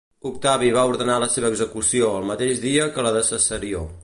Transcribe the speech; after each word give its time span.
Octavi 0.27 0.71
va 0.77 0.85
ordenar 0.93 1.17
la 1.25 1.29
seva 1.35 1.53
execució 1.55 2.11
el 2.23 2.27
mateix 2.33 2.65
dia 2.67 2.93
que 2.97 3.09
la 3.11 3.17
de 3.19 3.27
Cesarió. 3.33 3.89